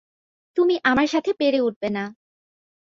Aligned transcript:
তুমি 0.57 0.75
আমার 0.83 1.07
সাথে 1.07 1.31
পেরে 1.39 1.59
উঠবে 1.61 1.89
না। 1.89 2.03